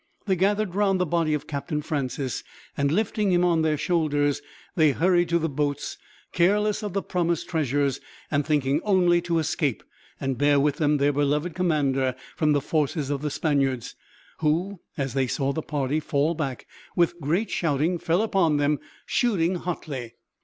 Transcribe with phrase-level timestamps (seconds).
[0.25, 2.43] They gathered round the body of Captain Francis
[2.75, 4.41] and, lifting him on their shoulders,
[4.75, 5.95] they hurried to the boats,
[6.31, 8.01] careless of the promised treasures,
[8.31, 9.83] and thinking only to escape,
[10.19, 13.93] and bear with them their beloved commander from the forces of the Spaniards;
[14.39, 16.65] who, as they saw the party fall back,
[16.95, 20.15] with great shouting fell upon them, shooting hotly.